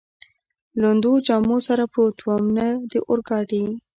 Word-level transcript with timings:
لوندو 0.81 1.11
جامو 1.25 1.57
سره 1.67 1.83
پروت 1.93 2.17
ووم، 2.21 2.45
نه 2.57 2.67
د 2.91 2.93
اورګاډي. 3.07 3.63